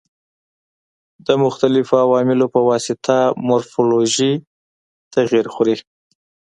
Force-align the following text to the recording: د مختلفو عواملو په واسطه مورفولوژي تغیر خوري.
د 1.27 1.29
مختلفو 1.43 1.93
عواملو 2.05 2.45
په 2.53 2.59
واسطه 2.69 3.17
مورفولوژي 3.47 4.33
تغیر 5.15 5.45
خوري. 5.53 5.75